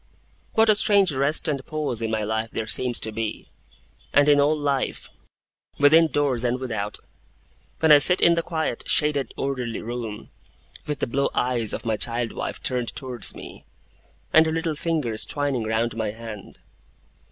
What 0.53 0.67
a 0.67 0.73
strange 0.73 1.11
rest 1.13 1.47
and 1.47 1.63
pause 1.63 2.01
in 2.01 2.09
my 2.09 2.23
life 2.23 2.49
there 2.49 2.65
seems 2.65 2.99
to 3.01 3.11
be 3.11 3.51
and 4.11 4.27
in 4.27 4.39
all 4.39 4.57
life, 4.57 5.11
within 5.77 6.07
doors 6.07 6.43
and 6.43 6.59
without 6.59 6.97
when 7.81 7.91
I 7.91 7.99
sit 7.99 8.19
in 8.19 8.33
the 8.33 8.41
quiet, 8.41 8.81
shaded, 8.87 9.31
orderly 9.37 9.79
room, 9.79 10.31
with 10.87 11.01
the 11.01 11.05
blue 11.05 11.29
eyes 11.35 11.71
of 11.71 11.85
my 11.85 11.97
child 11.97 12.31
wife 12.33 12.63
turned 12.63 12.95
towards 12.95 13.35
me, 13.35 13.63
and 14.33 14.47
her 14.47 14.51
little 14.51 14.75
fingers 14.75 15.23
twining 15.23 15.65
round 15.65 15.95
my 15.95 16.09
hand! 16.09 16.61